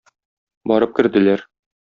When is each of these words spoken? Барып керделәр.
Барып 0.71 0.97
керделәр. 1.01 1.47